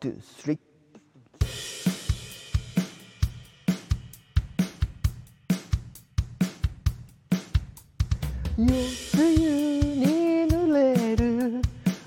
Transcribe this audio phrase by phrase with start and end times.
[0.00, 0.58] ツースリー
[8.58, 8.66] 夜
[9.10, 10.06] 露に
[10.46, 11.60] 濡れる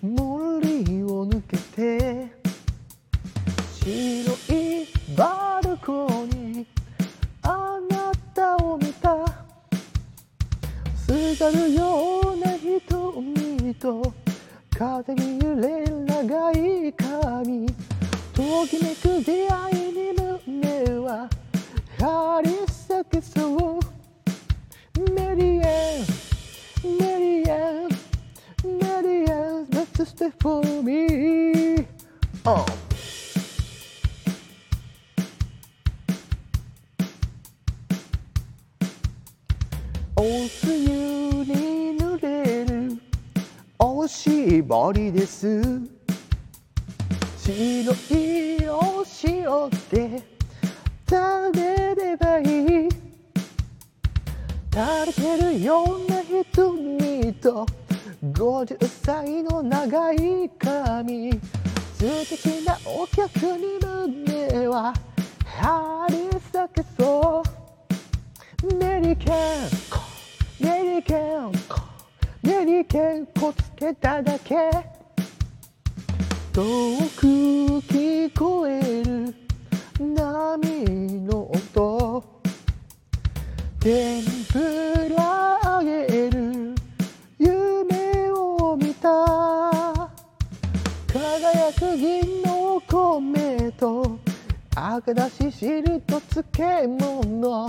[0.00, 2.28] 森を抜けて
[3.82, 3.86] 白
[4.56, 6.66] いバルコニー
[7.42, 9.44] あなたを見た。
[10.96, 14.14] すがるような瞳と
[14.70, 17.13] 風に揺れ長い髪。
[18.64, 20.14] ときめく出会いに
[20.46, 21.28] 胸は
[21.98, 23.80] 張り裂けそう
[25.12, 26.02] メリエ
[26.82, 27.88] ンメリエン
[28.78, 31.86] メリエン Let's a stay for me、
[32.44, 32.64] uh.
[40.16, 42.98] おつゆに濡れる
[43.78, 45.60] おしぼりです
[47.44, 50.22] 白いお塩で
[51.06, 52.88] 食べればいい
[54.72, 57.66] 垂れてるような瞳と
[58.22, 61.32] 50歳の長い髪
[61.98, 64.94] 素敵なお客に胸は
[65.44, 67.42] 張り裂けそ
[68.62, 70.00] うメリケンコ
[70.60, 71.78] メリケンコ
[72.42, 74.93] メリケンこつけただけ
[76.54, 76.62] 遠
[77.16, 77.26] く
[77.88, 79.34] 聞こえる
[79.98, 80.84] 波
[81.26, 82.24] の音。
[83.80, 86.76] 天ぷらあげる
[87.40, 90.12] 夢を見た。
[91.12, 94.16] 輝く銀の米と
[94.76, 97.68] 赤だし汁と漬物お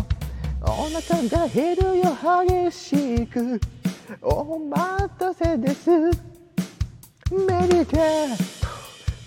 [0.93, 2.15] 腹が減るよ
[2.69, 3.59] 激しく。
[4.21, 5.89] お待たせです。
[7.31, 8.54] メリケ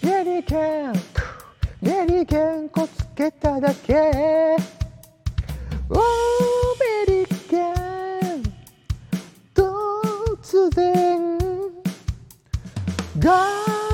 [0.09, 0.93] ンメリケン
[1.83, 3.95] メリケンこつけただけ。
[5.91, 5.97] お
[6.79, 7.75] メリケン
[9.55, 11.39] 突然
[13.19, 13.47] ガ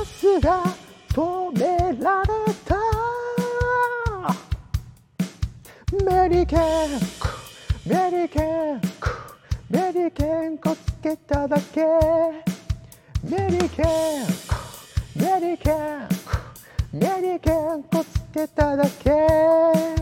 [0.05, 0.63] スが
[1.09, 1.67] 止め
[2.01, 2.27] られ
[2.63, 2.75] た。
[6.05, 6.59] メリケン
[7.85, 8.81] メリケン
[9.69, 11.85] メリケンこつけただけ。
[13.23, 13.85] メリケン
[15.15, 15.94] メリケン
[16.95, 19.94] メリケンこつけただけ。